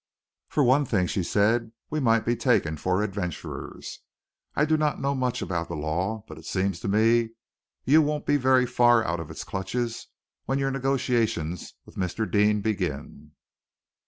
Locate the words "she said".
1.05-1.73